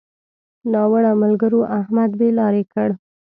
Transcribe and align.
ناوړه 0.71 1.11
ملګرو؛ 1.21 1.61
احمد 1.79 2.11
بې 2.19 2.29
لارې 2.39 2.63
کړ. 2.73 2.89